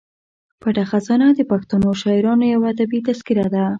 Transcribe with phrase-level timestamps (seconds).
[0.61, 3.65] پټه خزانه د پښتنو شاعرانو یوه ادبي تذکره ده.